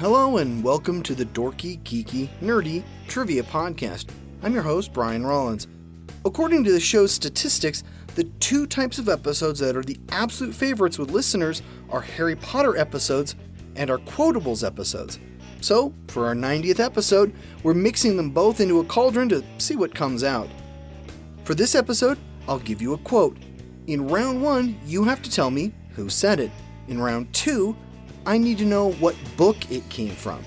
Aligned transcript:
Hello 0.00 0.38
and 0.38 0.64
welcome 0.64 1.02
to 1.02 1.14
the 1.14 1.26
Dorky, 1.26 1.78
Geeky, 1.82 2.30
Nerdy 2.40 2.82
Trivia 3.06 3.42
Podcast. 3.42 4.06
I'm 4.42 4.54
your 4.54 4.62
host, 4.62 4.94
Brian 4.94 5.26
Rollins. 5.26 5.68
According 6.24 6.64
to 6.64 6.72
the 6.72 6.80
show's 6.80 7.12
statistics, 7.12 7.84
the 8.14 8.24
two 8.40 8.66
types 8.66 8.98
of 8.98 9.10
episodes 9.10 9.60
that 9.60 9.76
are 9.76 9.82
the 9.82 10.00
absolute 10.08 10.54
favorites 10.54 10.98
with 10.98 11.10
listeners 11.10 11.60
are 11.90 12.00
Harry 12.00 12.34
Potter 12.34 12.78
episodes 12.78 13.36
and 13.76 13.90
our 13.90 13.98
quotables 13.98 14.66
episodes. 14.66 15.18
So, 15.60 15.92
for 16.08 16.24
our 16.24 16.34
90th 16.34 16.80
episode, 16.80 17.34
we're 17.62 17.74
mixing 17.74 18.16
them 18.16 18.30
both 18.30 18.62
into 18.62 18.80
a 18.80 18.84
cauldron 18.84 19.28
to 19.28 19.44
see 19.58 19.76
what 19.76 19.94
comes 19.94 20.24
out. 20.24 20.48
For 21.44 21.54
this 21.54 21.74
episode, 21.74 22.16
I'll 22.48 22.58
give 22.60 22.80
you 22.80 22.94
a 22.94 22.98
quote. 22.98 23.36
In 23.86 24.08
round 24.08 24.42
one, 24.42 24.80
you 24.86 25.04
have 25.04 25.20
to 25.20 25.30
tell 25.30 25.50
me 25.50 25.74
who 25.90 26.08
said 26.08 26.40
it. 26.40 26.50
In 26.88 26.98
round 26.98 27.30
two, 27.34 27.76
I 28.26 28.38
need 28.38 28.58
to 28.58 28.64
know 28.64 28.92
what 28.92 29.16
book 29.36 29.70
it 29.70 29.88
came 29.88 30.14
from. 30.14 30.42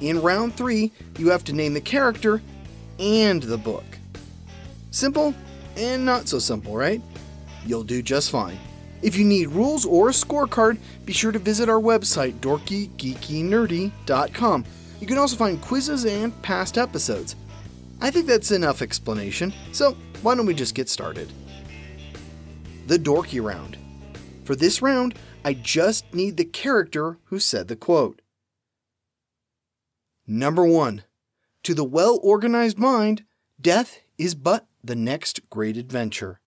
In 0.00 0.22
round 0.22 0.54
three, 0.54 0.92
you 1.18 1.30
have 1.30 1.44
to 1.44 1.52
name 1.52 1.74
the 1.74 1.80
character 1.80 2.40
and 2.98 3.42
the 3.42 3.58
book. 3.58 3.84
Simple 4.90 5.34
and 5.76 6.04
not 6.04 6.26
so 6.28 6.38
simple, 6.38 6.76
right? 6.76 7.00
You'll 7.66 7.84
do 7.84 8.02
just 8.02 8.30
fine. 8.30 8.58
If 9.02 9.16
you 9.16 9.24
need 9.24 9.48
rules 9.48 9.84
or 9.84 10.08
a 10.08 10.12
scorecard, 10.12 10.78
be 11.04 11.12
sure 11.12 11.32
to 11.32 11.38
visit 11.38 11.68
our 11.68 11.80
website, 11.80 12.40
dorkygeekynerdy.com. 12.40 14.64
You 15.00 15.06
can 15.06 15.18
also 15.18 15.36
find 15.36 15.60
quizzes 15.60 16.06
and 16.06 16.42
past 16.42 16.78
episodes. 16.78 17.36
I 18.00 18.10
think 18.10 18.26
that's 18.26 18.50
enough 18.50 18.80
explanation, 18.82 19.52
so 19.72 19.96
why 20.22 20.34
don't 20.34 20.46
we 20.46 20.54
just 20.54 20.74
get 20.74 20.88
started? 20.88 21.30
The 22.86 22.98
Dorky 22.98 23.42
Round. 23.42 23.76
For 24.44 24.54
this 24.54 24.80
round, 24.80 25.14
I 25.46 25.54
just 25.54 26.12
need 26.12 26.38
the 26.38 26.44
character 26.44 27.18
who 27.26 27.38
said 27.38 27.68
the 27.68 27.76
quote. 27.76 28.20
Number 30.26 30.64
one. 30.64 31.04
To 31.62 31.72
the 31.72 31.84
well 31.84 32.18
organized 32.20 32.80
mind, 32.80 33.22
death 33.60 34.00
is 34.18 34.34
but 34.34 34.66
the 34.82 34.96
next 34.96 35.48
great 35.48 35.76
adventure. 35.76 36.40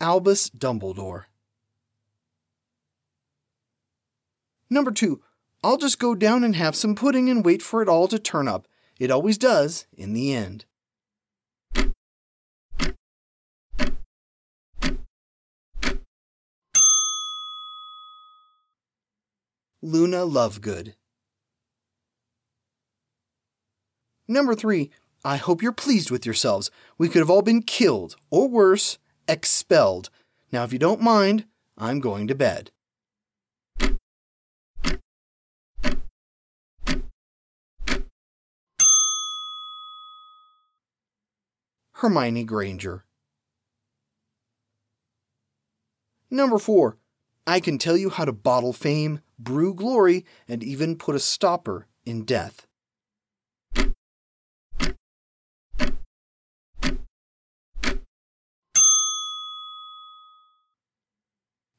Albus 0.00 0.50
Dumbledore. 0.50 1.24
Number 4.70 4.92
two, 4.92 5.20
I'll 5.64 5.78
just 5.78 5.98
go 5.98 6.14
down 6.14 6.44
and 6.44 6.54
have 6.54 6.76
some 6.76 6.94
pudding 6.94 7.28
and 7.28 7.44
wait 7.44 7.60
for 7.60 7.82
it 7.82 7.88
all 7.88 8.06
to 8.06 8.20
turn 8.20 8.46
up. 8.46 8.68
It 9.00 9.10
always 9.10 9.38
does 9.38 9.86
in 9.96 10.12
the 10.12 10.34
end. 10.34 10.66
Luna 19.82 20.18
Lovegood. 20.18 20.92
Number 24.28 24.54
three, 24.54 24.90
I 25.24 25.38
hope 25.38 25.62
you're 25.62 25.72
pleased 25.72 26.10
with 26.10 26.26
yourselves. 26.26 26.70
We 26.98 27.08
could 27.08 27.20
have 27.20 27.30
all 27.30 27.40
been 27.40 27.62
killed, 27.62 28.16
or 28.30 28.48
worse, 28.48 28.98
expelled. 29.26 30.10
Now, 30.52 30.64
if 30.64 30.74
you 30.74 30.78
don't 30.78 31.00
mind, 31.00 31.46
I'm 31.78 32.00
going 32.00 32.26
to 32.26 32.34
bed. 32.34 32.70
Hermione 42.00 42.44
Granger. 42.44 43.04
Number 46.30 46.56
4. 46.56 46.96
I 47.46 47.60
can 47.60 47.76
tell 47.76 47.94
you 47.94 48.08
how 48.08 48.24
to 48.24 48.32
bottle 48.32 48.72
fame, 48.72 49.20
brew 49.38 49.74
glory, 49.74 50.24
and 50.48 50.64
even 50.64 50.96
put 50.96 51.14
a 51.14 51.18
stopper 51.18 51.88
in 52.06 52.24
death. 52.24 52.66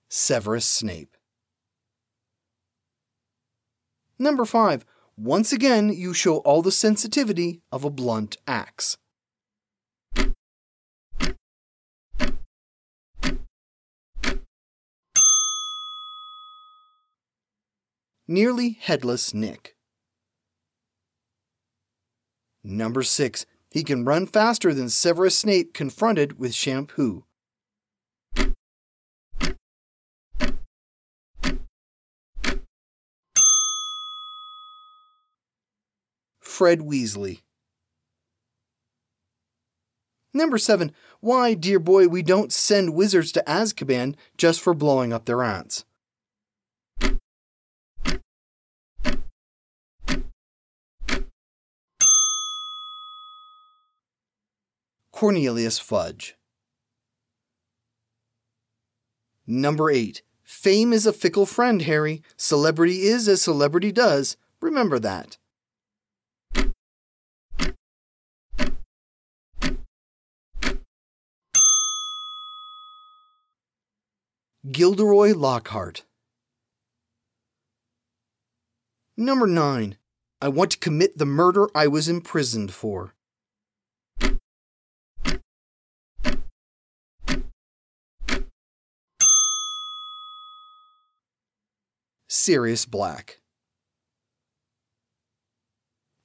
Severus 0.07 0.67
Snape. 0.67 1.17
Number 4.19 4.45
5. 4.45 4.85
Once 5.17 5.51
again, 5.51 5.89
you 5.89 6.13
show 6.13 6.37
all 6.37 6.61
the 6.61 6.71
sensitivity 6.71 7.63
of 7.71 7.83
a 7.83 7.89
blunt 7.89 8.37
axe. 8.45 8.97
Nearly 18.27 18.77
Headless 18.79 19.33
Nick. 19.33 19.75
Number 22.63 23.03
6. 23.03 23.45
He 23.69 23.83
can 23.83 24.05
run 24.05 24.27
faster 24.27 24.73
than 24.73 24.89
Severus 24.89 25.37
Snape 25.37 25.73
confronted 25.73 26.37
with 26.39 26.53
shampoo. 26.53 27.25
Fred 36.39 36.79
Weasley. 36.79 37.41
Number 40.33 40.57
7. 40.57 40.91
Why, 41.19 41.53
dear 41.55 41.79
boy, 41.79 42.07
we 42.07 42.21
don't 42.21 42.53
send 42.53 42.93
wizards 42.93 43.31
to 43.31 43.43
Azkaban 43.47 44.15
just 44.37 44.61
for 44.61 44.73
blowing 44.73 45.11
up 45.11 45.25
their 45.25 45.43
aunts. 45.43 45.85
Cornelius 55.21 55.77
Fudge. 55.77 56.35
Number 59.45 59.91
8. 59.91 60.23
Fame 60.43 60.91
is 60.91 61.05
a 61.05 61.13
fickle 61.13 61.45
friend, 61.45 61.83
Harry. 61.83 62.23
Celebrity 62.37 63.01
is 63.03 63.27
as 63.27 63.39
celebrity 63.39 63.91
does. 63.91 64.35
Remember 64.61 64.97
that. 64.97 65.37
Gilderoy 74.71 75.35
Lockhart. 75.35 76.03
Number 79.15 79.45
9. 79.45 79.97
I 80.41 80.47
want 80.47 80.71
to 80.71 80.79
commit 80.79 81.19
the 81.19 81.27
murder 81.27 81.67
I 81.75 81.85
was 81.85 82.09
imprisoned 82.09 82.73
for. 82.73 83.13
Sirius 92.33 92.85
Black. 92.85 93.41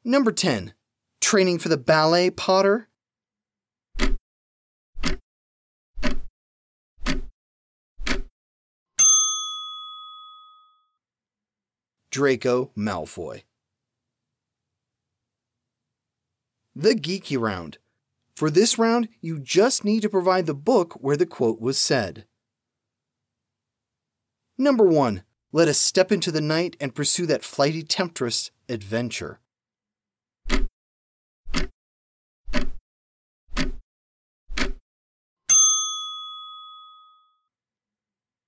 Number 0.05 0.31
10. 0.31 0.73
Training 1.21 1.59
for 1.59 1.69
the 1.69 1.77
ballet, 1.77 2.31
Potter? 2.31 2.89
Draco 12.13 12.71
Malfoy. 12.79 13.43
The 16.77 16.95
Geeky 16.95 17.37
Round. 17.37 17.79
For 18.37 18.49
this 18.49 18.79
round, 18.79 19.09
you 19.21 19.41
just 19.41 19.85
need 19.85 20.03
to 20.03 20.09
provide 20.09 20.47
the 20.47 20.55
book 20.55 20.93
where 21.01 21.17
the 21.17 21.27
quote 21.27 21.61
was 21.61 21.77
said. 21.77 22.27
Number 24.57 24.85
1. 24.85 25.25
Let 25.53 25.69
us 25.69 25.79
step 25.79 26.11
into 26.11 26.33
the 26.33 26.41
night 26.41 26.77
and 26.81 26.95
pursue 26.95 27.27
that 27.27 27.45
flighty 27.45 27.83
temptress, 27.83 28.51
adventure. 28.69 29.41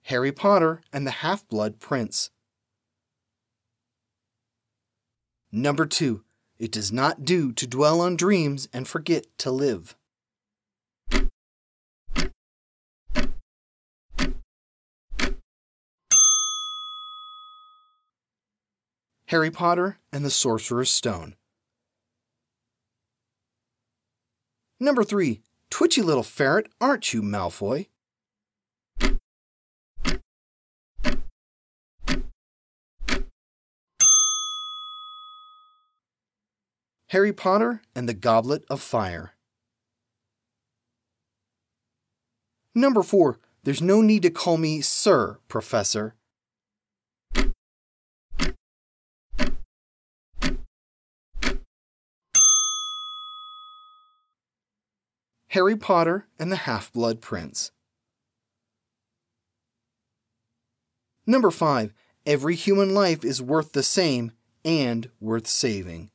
Harry 0.08 0.32
Potter 0.32 0.80
and 0.90 1.06
the 1.06 1.10
Half 1.10 1.46
Blood 1.48 1.80
Prince. 1.80 2.30
Number 5.52 5.84
two, 5.84 6.24
it 6.58 6.72
does 6.72 6.90
not 6.90 7.26
do 7.26 7.52
to 7.52 7.66
dwell 7.66 8.00
on 8.00 8.16
dreams 8.16 8.68
and 8.72 8.88
forget 8.88 9.26
to 9.38 9.50
live. 9.50 9.94
Harry 19.28 19.50
Potter 19.50 19.98
and 20.10 20.24
the 20.24 20.30
Sorcerer's 20.30 20.90
Stone. 20.90 21.34
Number 24.80 25.04
three, 25.04 25.42
Twitchy 25.68 26.00
little 26.00 26.22
ferret, 26.22 26.68
aren't 26.80 27.12
you, 27.12 27.20
Malfoy? 27.20 27.88
Harry 37.08 37.32
Potter 37.34 37.82
and 37.94 38.08
the 38.08 38.14
Goblet 38.14 38.64
of 38.70 38.80
Fire. 38.80 39.34
Number 42.74 43.02
4. 43.02 43.38
There's 43.64 43.82
no 43.82 44.00
need 44.00 44.22
to 44.22 44.30
call 44.30 44.56
me 44.56 44.80
Sir, 44.80 45.38
Professor. 45.48 46.14
Harry 55.52 55.76
Potter 55.76 56.26
and 56.38 56.52
the 56.52 56.56
Half 56.56 56.92
Blood 56.92 57.22
Prince. 57.22 57.70
Number 61.26 61.50
5. 61.50 61.94
Every 62.26 62.54
human 62.54 62.92
life 62.92 63.24
is 63.24 63.40
worth 63.40 63.72
the 63.72 63.82
same 63.82 64.32
and 64.62 65.08
worth 65.20 65.46
saving. 65.46 66.10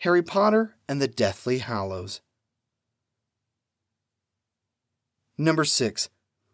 Harry 0.00 0.22
Potter 0.22 0.76
and 0.88 1.02
the 1.02 1.08
Deathly 1.08 1.58
Hallows. 1.58 2.20
Number 5.36 5.64
6. 5.64 6.08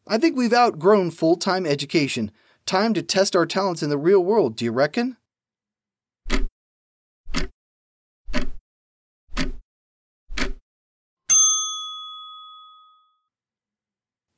I 0.09 0.19
think 0.19 0.37
we've 0.37 0.53
outgrown 0.53 1.13
full 1.13 1.37
time 1.37 1.67
education. 1.67 2.33
Time 2.67 2.95
to 2.95 3.03
test 3.03 3.37
our 3.37 3.47
talents 3.47 3.83
in 3.83 3.91
the 3.91 3.99
real 3.99 4.23
world, 4.23 4.57
do 4.57 4.65
you 4.65 4.73
reckon? 4.73 5.17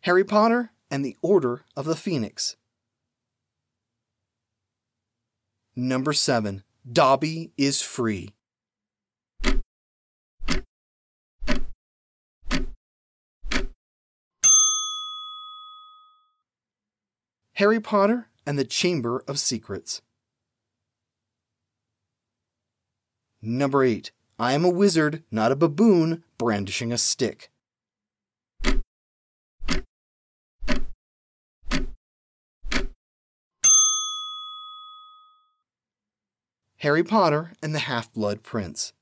Harry 0.03 0.25
Potter 0.25 0.71
and 0.91 1.03
the 1.03 1.17
Order 1.23 1.65
of 1.77 1.87
the 1.87 1.97
Phoenix. 1.97 2.57
Number 5.75 6.13
7. 6.13 6.63
Dobby 6.91 7.53
is 7.57 7.81
free. 7.81 8.35
Harry 17.59 17.79
Potter 17.79 18.27
and 18.45 18.59
the 18.59 18.65
Chamber 18.65 19.23
of 19.29 19.39
Secrets. 19.39 20.03
Number 23.41 23.85
8. 23.85 24.11
I 24.41 24.55
am 24.55 24.65
a 24.65 24.69
wizard, 24.69 25.23
not 25.31 25.53
a 25.53 25.57
baboon, 25.57 26.25
brandishing 26.37 26.93
a 26.93 26.99
stick. 26.99 27.53
Harry 36.79 37.05
Potter 37.05 37.53
and 37.63 37.73
the 37.73 37.79
Half 37.79 38.13
Blood 38.13 38.43
Prince. 38.43 38.93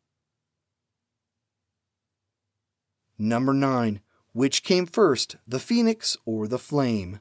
Number 3.18 3.54
9. 3.54 4.02
Which 4.34 4.62
came 4.62 4.84
first, 4.84 5.36
the 5.46 5.58
phoenix 5.58 6.18
or 6.26 6.46
the 6.46 6.58
flame? 6.58 7.20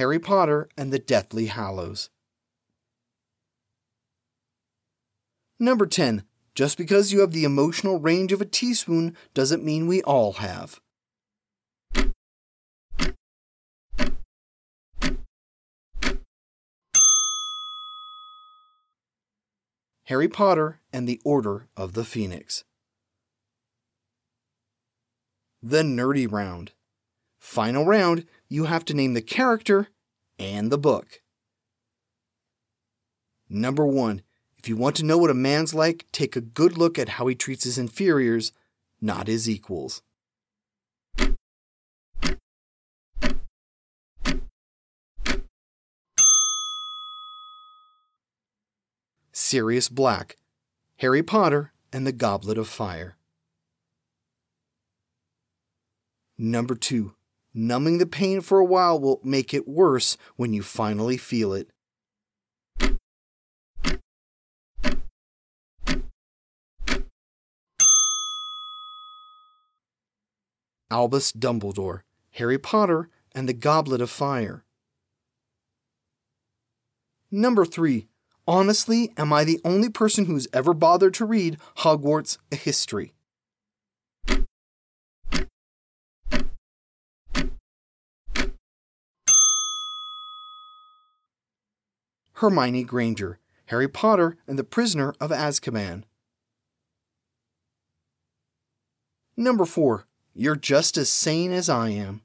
Harry 0.00 0.18
Potter 0.18 0.66
and 0.78 0.90
the 0.90 0.98
Deathly 0.98 1.48
Hallows. 1.48 2.08
Number 5.58 5.86
10. 5.86 6.22
Just 6.54 6.78
because 6.78 7.12
you 7.12 7.20
have 7.20 7.32
the 7.32 7.44
emotional 7.44 8.00
range 8.00 8.32
of 8.32 8.40
a 8.40 8.46
teaspoon 8.46 9.14
doesn't 9.34 9.62
mean 9.62 9.86
we 9.86 10.00
all 10.04 10.32
have. 10.40 10.80
Harry 20.04 20.28
Potter 20.28 20.80
and 20.94 21.06
the 21.06 21.20
Order 21.26 21.68
of 21.76 21.92
the 21.92 22.06
Phoenix. 22.06 22.64
The 25.62 25.82
Nerdy 25.82 26.26
Round. 26.26 26.72
Final 27.38 27.84
round, 27.84 28.26
you 28.50 28.64
have 28.64 28.84
to 28.84 28.94
name 28.94 29.14
the 29.14 29.22
character 29.22 29.88
and 30.38 30.70
the 30.70 30.76
book. 30.76 31.22
Number 33.48 33.86
one, 33.86 34.22
if 34.58 34.68
you 34.68 34.76
want 34.76 34.96
to 34.96 35.04
know 35.04 35.16
what 35.16 35.30
a 35.30 35.34
man's 35.34 35.72
like, 35.72 36.04
take 36.12 36.36
a 36.36 36.40
good 36.40 36.76
look 36.76 36.98
at 36.98 37.10
how 37.10 37.28
he 37.28 37.34
treats 37.34 37.64
his 37.64 37.78
inferiors, 37.78 38.52
not 39.00 39.28
his 39.28 39.48
equals. 39.48 40.02
Sirius 49.32 49.88
Black, 49.88 50.36
Harry 50.96 51.22
Potter 51.22 51.72
and 51.92 52.06
the 52.06 52.12
Goblet 52.12 52.58
of 52.58 52.68
Fire. 52.68 53.16
Number 56.36 56.74
two, 56.74 57.14
Numbing 57.52 57.98
the 57.98 58.06
pain 58.06 58.40
for 58.40 58.58
a 58.58 58.64
while 58.64 59.00
will 59.00 59.20
make 59.24 59.52
it 59.52 59.66
worse 59.66 60.16
when 60.36 60.52
you 60.52 60.62
finally 60.62 61.16
feel 61.16 61.52
it. 61.52 61.70
Albus 70.92 71.32
Dumbledore, 71.32 72.00
Harry 72.32 72.58
Potter, 72.58 73.08
and 73.32 73.48
the 73.48 73.52
Goblet 73.52 74.00
of 74.00 74.10
Fire. 74.10 74.64
Number 77.30 77.64
3. 77.64 78.08
Honestly, 78.46 79.12
am 79.16 79.32
I 79.32 79.44
the 79.44 79.60
only 79.64 79.88
person 79.88 80.24
who's 80.26 80.48
ever 80.52 80.74
bothered 80.74 81.14
to 81.14 81.24
read 81.24 81.58
Hogwarts 81.78 82.38
A 82.50 82.56
History? 82.56 83.14
Hermione 92.40 92.84
Granger, 92.84 93.38
Harry 93.66 93.86
Potter 93.86 94.38
and 94.46 94.58
the 94.58 94.64
Prisoner 94.64 95.12
of 95.20 95.30
Azkaban. 95.30 96.04
Number 99.36 99.66
4. 99.66 100.06
You're 100.32 100.56
just 100.56 100.96
as 100.96 101.10
sane 101.10 101.52
as 101.52 101.68
I 101.68 101.90
am. 101.90 102.22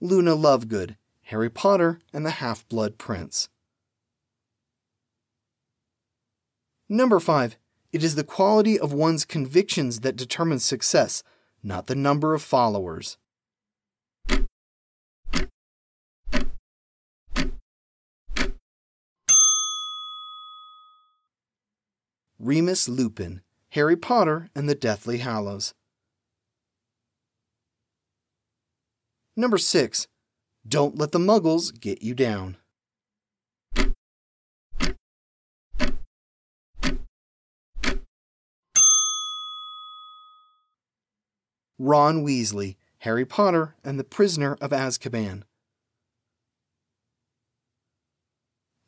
Luna 0.00 0.36
Lovegood, 0.36 0.94
Harry 1.22 1.50
Potter 1.50 1.98
and 2.12 2.24
the 2.24 2.30
Half 2.30 2.68
Blood 2.68 2.98
Prince. 2.98 3.48
Number 6.88 7.18
5. 7.18 7.56
It 7.94 8.02
is 8.02 8.16
the 8.16 8.24
quality 8.24 8.76
of 8.76 8.92
one's 8.92 9.24
convictions 9.24 10.00
that 10.00 10.16
determines 10.16 10.64
success, 10.64 11.22
not 11.62 11.86
the 11.86 11.94
number 11.94 12.34
of 12.34 12.42
followers. 12.42 13.18
Remus 22.36 22.88
Lupin, 22.88 23.42
Harry 23.68 23.96
Potter 23.96 24.48
and 24.56 24.68
the 24.68 24.74
Deathly 24.74 25.18
Hallows. 25.18 25.72
Number 29.36 29.56
6. 29.56 30.08
Don't 30.66 30.98
let 30.98 31.12
the 31.12 31.20
muggles 31.20 31.70
get 31.70 32.02
you 32.02 32.16
down. 32.16 32.56
Ron 41.84 42.24
Weasley, 42.24 42.76
Harry 43.00 43.26
Potter, 43.26 43.76
and 43.84 44.00
the 44.00 44.04
Prisoner 44.04 44.56
of 44.58 44.70
Azkaban. 44.70 45.42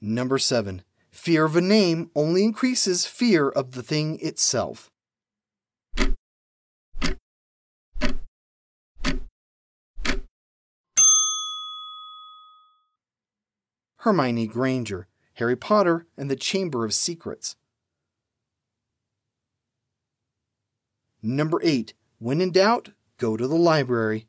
Number 0.00 0.38
7. 0.38 0.82
Fear 1.10 1.44
of 1.44 1.56
a 1.56 1.60
name 1.60 2.10
only 2.14 2.42
increases 2.42 3.04
fear 3.04 3.50
of 3.50 3.72
the 3.72 3.82
thing 3.82 4.18
itself. 4.22 4.90
Hermione 13.98 14.46
Granger, 14.46 15.06
Harry 15.34 15.56
Potter 15.56 16.06
and 16.16 16.30
the 16.30 16.36
Chamber 16.36 16.86
of 16.86 16.94
Secrets. 16.94 17.56
Number 21.22 21.60
8. 21.62 21.92
When 22.18 22.40
in 22.40 22.50
doubt, 22.50 22.90
go 23.18 23.36
to 23.36 23.46
the 23.46 23.56
library. 23.56 24.28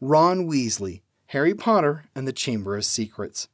Ron 0.00 0.46
Weasley, 0.46 1.02
Harry 1.26 1.54
Potter 1.54 2.04
and 2.14 2.28
the 2.28 2.32
Chamber 2.32 2.76
of 2.76 2.84
Secrets. 2.84 3.48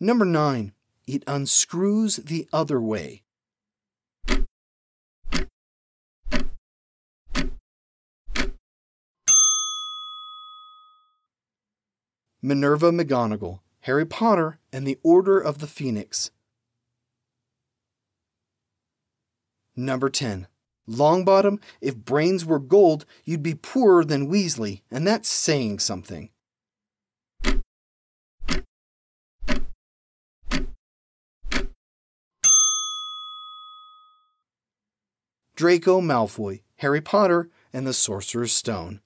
Number 0.00 0.24
9. 0.24 0.72
It 1.06 1.22
unscrews 1.26 2.16
the 2.16 2.48
other 2.52 2.80
way. 2.80 3.21
Minerva 12.44 12.90
McGonagall, 12.90 13.60
Harry 13.82 14.04
Potter 14.04 14.58
and 14.72 14.84
the 14.84 14.98
Order 15.04 15.38
of 15.38 15.58
the 15.58 15.68
Phoenix. 15.68 16.32
Number 19.76 20.10
10. 20.10 20.48
Longbottom, 20.88 21.62
if 21.80 21.94
brains 21.94 22.44
were 22.44 22.58
gold, 22.58 23.06
you'd 23.24 23.44
be 23.44 23.54
poorer 23.54 24.04
than 24.04 24.28
Weasley, 24.28 24.82
and 24.90 25.06
that's 25.06 25.28
saying 25.28 25.78
something. 25.78 26.30
Draco 35.54 36.00
Malfoy, 36.00 36.62
Harry 36.78 37.00
Potter, 37.00 37.50
and 37.72 37.86
the 37.86 37.92
Sorcerer's 37.92 38.52
Stone. 38.52 39.00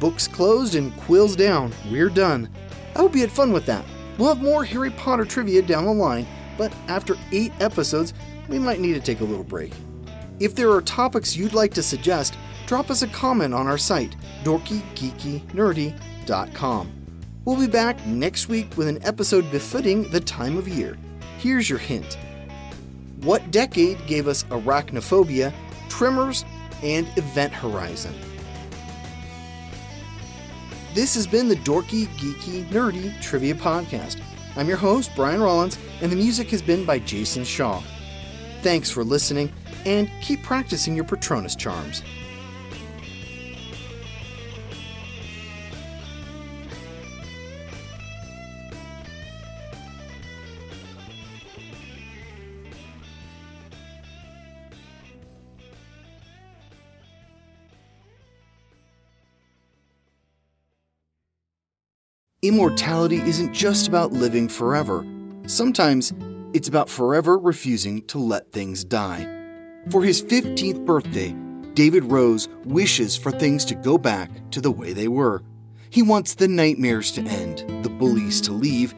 Books 0.00 0.28
closed 0.28 0.74
and 0.74 0.96
quills 0.98 1.36
down. 1.36 1.72
We're 1.90 2.08
done. 2.08 2.48
I 2.94 2.98
hope 2.98 3.14
you 3.14 3.20
had 3.20 3.32
fun 3.32 3.52
with 3.52 3.66
that. 3.66 3.84
We'll 4.18 4.34
have 4.34 4.42
more 4.42 4.64
Harry 4.64 4.90
Potter 4.90 5.24
trivia 5.24 5.62
down 5.62 5.86
the 5.86 5.92
line, 5.92 6.26
but 6.56 6.72
after 6.88 7.16
eight 7.32 7.52
episodes, 7.60 8.14
we 8.48 8.58
might 8.58 8.80
need 8.80 8.94
to 8.94 9.00
take 9.00 9.20
a 9.20 9.24
little 9.24 9.44
break. 9.44 9.72
If 10.40 10.54
there 10.54 10.72
are 10.72 10.82
topics 10.82 11.36
you'd 11.36 11.54
like 11.54 11.72
to 11.74 11.82
suggest, 11.82 12.36
drop 12.66 12.90
us 12.90 13.02
a 13.02 13.08
comment 13.08 13.54
on 13.54 13.66
our 13.66 13.78
site, 13.78 14.16
dorkygeekynerdy.com. 14.42 16.92
We'll 17.44 17.60
be 17.60 17.66
back 17.66 18.06
next 18.06 18.48
week 18.48 18.76
with 18.76 18.88
an 18.88 19.04
episode 19.04 19.50
befitting 19.50 20.08
the 20.10 20.20
time 20.20 20.56
of 20.56 20.66
year. 20.66 20.96
Here's 21.38 21.68
your 21.68 21.78
hint. 21.78 22.16
What 23.20 23.50
decade 23.50 24.06
gave 24.06 24.28
us 24.28 24.44
arachnophobia, 24.44 25.52
tremors, 25.88 26.44
and 26.82 27.06
event 27.16 27.52
horizon? 27.52 28.14
This 30.94 31.16
has 31.16 31.26
been 31.26 31.48
the 31.48 31.56
Dorky, 31.56 32.06
Geeky, 32.18 32.64
Nerdy 32.66 33.20
Trivia 33.20 33.56
Podcast. 33.56 34.20
I'm 34.54 34.68
your 34.68 34.76
host, 34.76 35.10
Brian 35.16 35.42
Rollins, 35.42 35.76
and 36.00 36.12
the 36.12 36.14
music 36.14 36.50
has 36.50 36.62
been 36.62 36.84
by 36.84 37.00
Jason 37.00 37.42
Shaw. 37.42 37.82
Thanks 38.62 38.92
for 38.92 39.02
listening, 39.02 39.52
and 39.84 40.08
keep 40.22 40.44
practicing 40.44 40.94
your 40.94 41.04
Patronus 41.04 41.56
charms. 41.56 42.04
Immortality 62.44 63.22
isn't 63.22 63.54
just 63.54 63.88
about 63.88 64.12
living 64.12 64.48
forever. 64.48 65.02
Sometimes 65.46 66.12
it's 66.52 66.68
about 66.68 66.90
forever 66.90 67.38
refusing 67.38 68.02
to 68.08 68.18
let 68.18 68.52
things 68.52 68.84
die. 68.84 69.24
For 69.88 70.02
his 70.02 70.22
15th 70.22 70.84
birthday, 70.84 71.34
David 71.72 72.04
Rose 72.04 72.50
wishes 72.66 73.16
for 73.16 73.30
things 73.30 73.64
to 73.64 73.74
go 73.74 73.96
back 73.96 74.30
to 74.50 74.60
the 74.60 74.70
way 74.70 74.92
they 74.92 75.08
were. 75.08 75.42
He 75.88 76.02
wants 76.02 76.34
the 76.34 76.46
nightmares 76.46 77.12
to 77.12 77.22
end, 77.22 77.82
the 77.82 77.88
bullies 77.88 78.42
to 78.42 78.52
leave, 78.52 78.92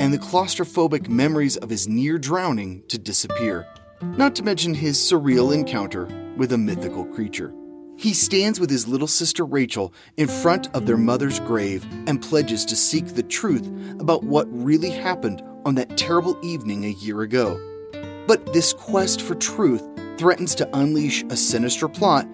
and 0.00 0.10
the 0.10 0.18
claustrophobic 0.18 1.06
memories 1.06 1.58
of 1.58 1.68
his 1.68 1.86
near 1.86 2.16
drowning 2.16 2.82
to 2.88 2.96
disappear, 2.96 3.66
not 4.00 4.34
to 4.36 4.42
mention 4.42 4.72
his 4.72 4.96
surreal 4.96 5.52
encounter 5.52 6.08
with 6.38 6.50
a 6.50 6.58
mythical 6.58 7.04
creature. 7.04 7.52
He 7.98 8.12
stands 8.12 8.60
with 8.60 8.68
his 8.68 8.86
little 8.86 9.06
sister 9.06 9.44
Rachel 9.44 9.92
in 10.18 10.28
front 10.28 10.74
of 10.74 10.84
their 10.84 10.98
mother's 10.98 11.40
grave 11.40 11.86
and 12.06 12.20
pledges 12.20 12.64
to 12.66 12.76
seek 12.76 13.06
the 13.06 13.22
truth 13.22 13.66
about 13.98 14.22
what 14.22 14.46
really 14.50 14.90
happened 14.90 15.42
on 15.64 15.74
that 15.76 15.96
terrible 15.96 16.38
evening 16.42 16.84
a 16.84 16.90
year 16.90 17.22
ago. 17.22 17.58
But 18.26 18.52
this 18.52 18.74
quest 18.74 19.22
for 19.22 19.34
truth 19.34 19.82
threatens 20.18 20.54
to 20.56 20.76
unleash 20.76 21.24
a 21.30 21.36
sinister 21.36 21.88
plot 21.88 22.28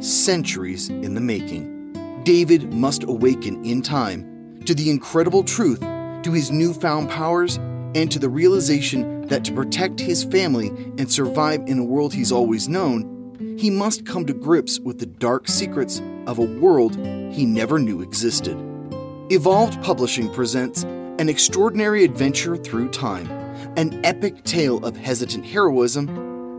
centuries 0.00 0.90
in 0.90 1.14
the 1.14 1.20
making. 1.20 2.22
David 2.24 2.74
must 2.74 3.04
awaken 3.04 3.64
in 3.64 3.80
time 3.80 4.60
to 4.66 4.74
the 4.74 4.90
incredible 4.90 5.44
truth, 5.44 5.80
to 5.80 6.32
his 6.32 6.50
newfound 6.50 7.08
powers, 7.08 7.56
and 7.94 8.10
to 8.10 8.18
the 8.18 8.28
realization 8.28 9.26
that 9.28 9.44
to 9.44 9.52
protect 9.52 9.98
his 9.98 10.24
family 10.24 10.68
and 10.98 11.10
survive 11.10 11.62
in 11.66 11.78
a 11.78 11.84
world 11.84 12.12
he's 12.12 12.32
always 12.32 12.68
known, 12.68 13.15
he 13.56 13.70
must 13.70 14.06
come 14.06 14.26
to 14.26 14.32
grips 14.32 14.78
with 14.80 14.98
the 14.98 15.06
dark 15.06 15.48
secrets 15.48 16.00
of 16.26 16.38
a 16.38 16.42
world 16.42 16.96
he 17.32 17.46
never 17.46 17.78
knew 17.78 18.02
existed. 18.02 18.56
Evolved 19.30 19.82
Publishing 19.82 20.32
presents 20.32 20.84
An 20.84 21.28
Extraordinary 21.28 22.04
Adventure 22.04 22.56
Through 22.56 22.90
Time, 22.90 23.30
an 23.76 24.04
epic 24.04 24.44
tale 24.44 24.84
of 24.84 24.96
hesitant 24.96 25.44
heroism 25.44 26.08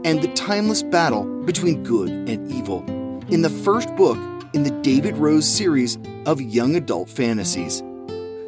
and 0.04 0.22
the 0.22 0.34
timeless 0.34 0.84
battle 0.84 1.24
between 1.44 1.84
good 1.84 2.10
and 2.10 2.52
evil, 2.52 2.84
in 3.30 3.42
the 3.42 3.50
first 3.50 3.94
book 3.96 4.18
in 4.54 4.64
the 4.64 4.82
David 4.82 5.18
Rose 5.18 5.48
series 5.48 5.98
of 6.26 6.42
young 6.42 6.76
adult 6.76 7.10
fantasies. 7.10 7.82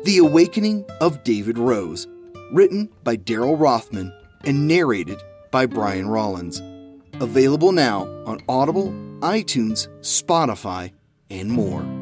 The 0.03 0.19
Awakening 0.19 0.85
of 1.01 1.23
David 1.23 1.57
Rose, 1.57 2.07
written 2.51 2.89
by 3.03 3.17
Daryl 3.17 3.59
Rothman 3.59 4.13
and 4.45 4.67
narrated 4.67 5.21
by 5.51 5.65
Brian 5.65 6.07
Rollins. 6.07 6.61
Available 7.21 7.73
now 7.73 8.07
on 8.25 8.39
Audible, 8.47 8.93
iTunes, 9.19 9.89
Spotify, 9.99 10.93
and 11.29 11.51
more. 11.51 11.98